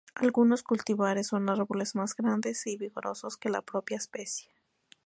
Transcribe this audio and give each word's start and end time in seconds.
Algunos 0.15 0.63
cultivares 0.63 1.27
son 1.27 1.47
árboles 1.47 1.93
más 1.93 2.15
grandes 2.15 2.65
y 2.65 2.75
vigorosos 2.75 3.37
que 3.37 3.49
la 3.49 3.61
propia 3.61 3.97
especie. 3.97 4.49